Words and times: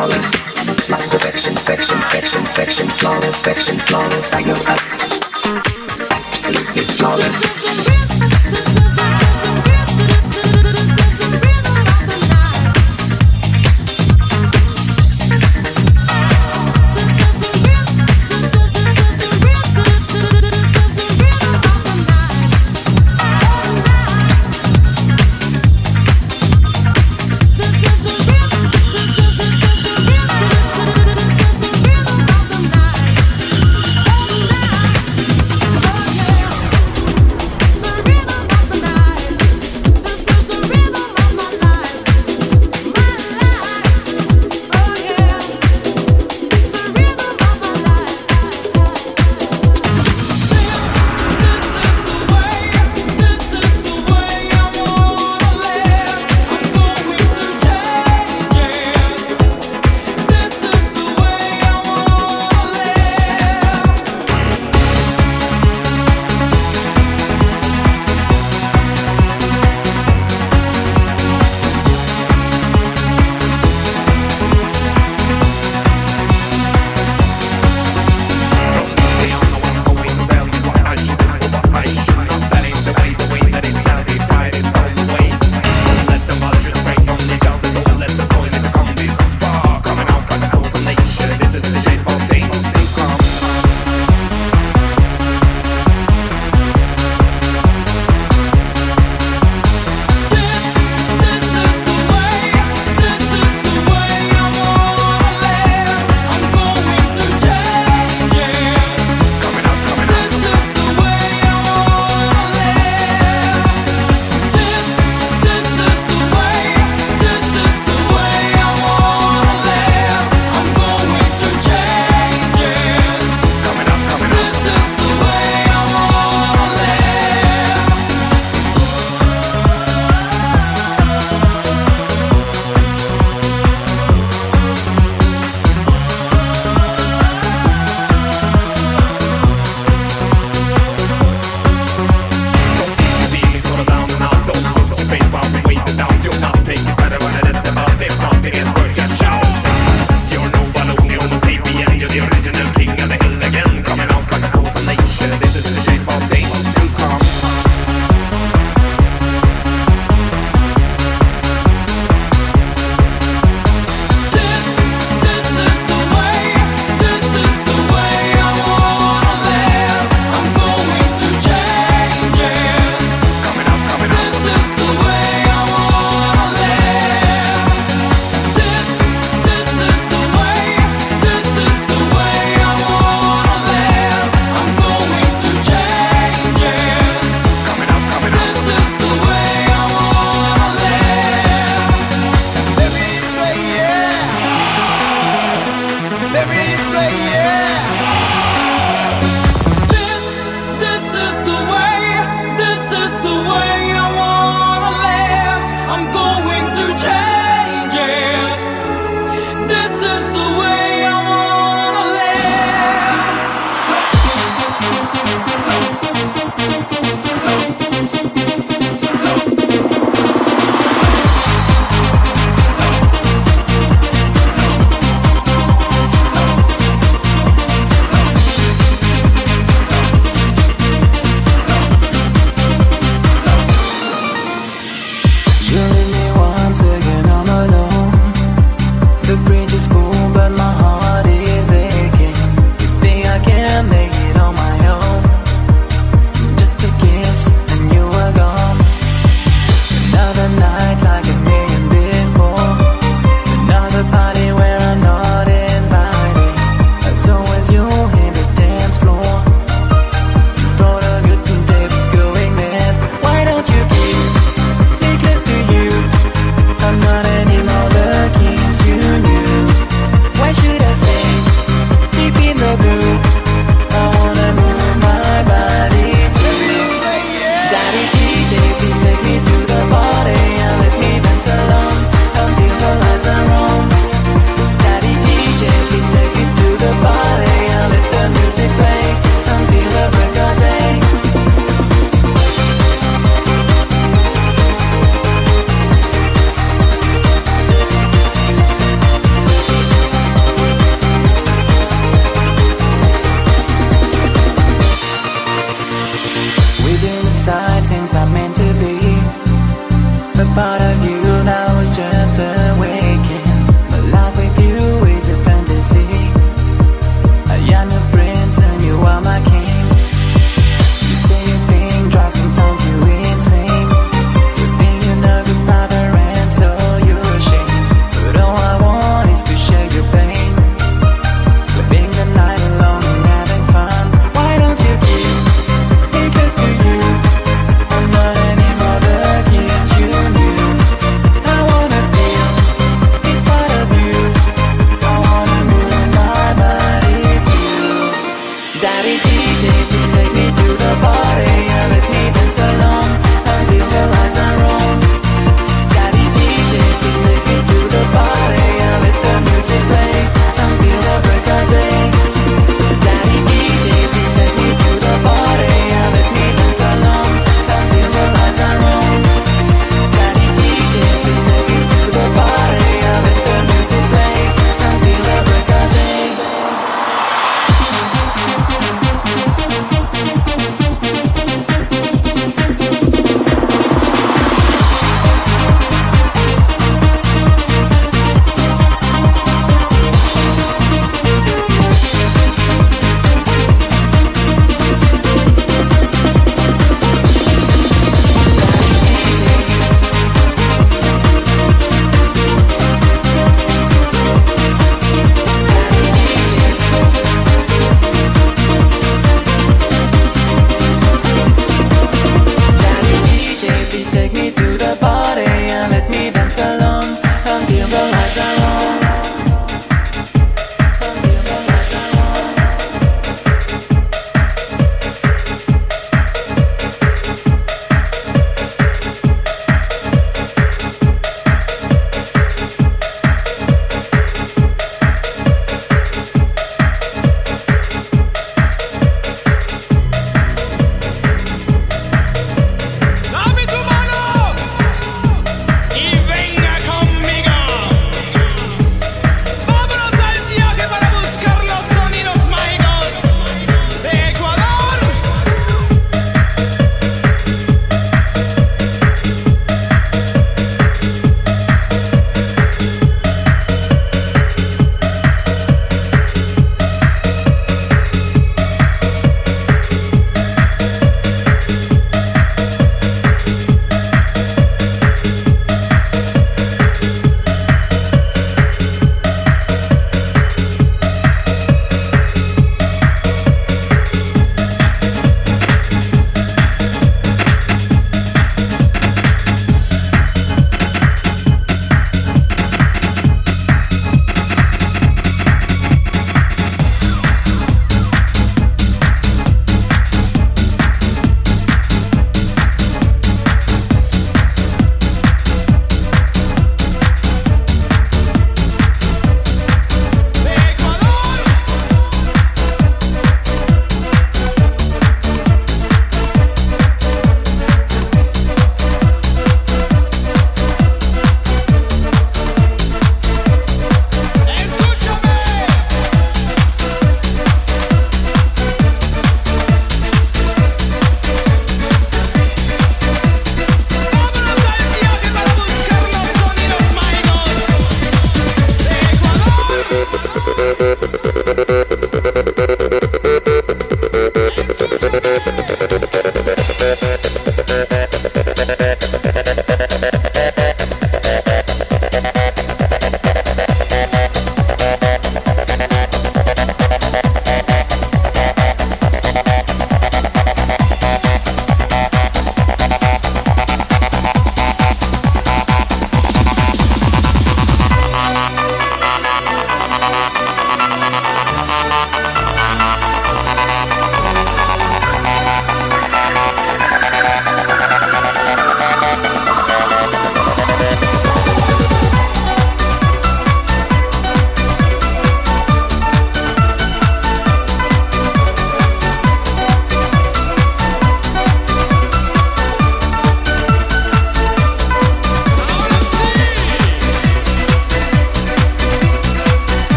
flawless. 0.00 0.32
It's 0.88 1.08
perfection, 1.10 1.54
perfection, 1.54 1.98
perfection, 1.98 2.42
perfection, 2.42 2.88
flawless, 2.88 3.42
perfection, 3.42 3.78
flawless. 3.80 4.32
I 4.32 4.42
know 4.42 4.54
us. 4.54 4.82
Absolutely 6.10 6.84
flawless. 6.96 7.89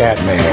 You. 0.00 0.49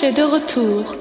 marché 0.00 0.12
de 0.12 0.22
retour. 0.22 0.99